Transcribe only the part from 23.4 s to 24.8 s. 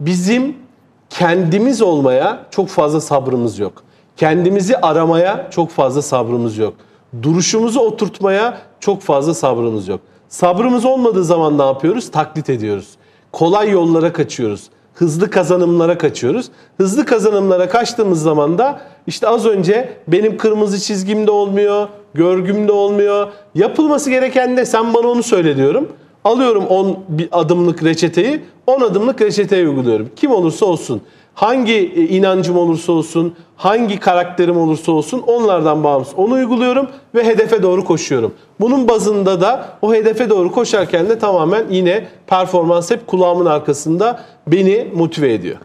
Yapılması gereken de